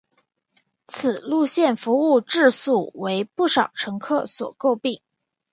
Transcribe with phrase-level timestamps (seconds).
[0.87, 4.99] 此路线服务质素为不少乘客所诟病。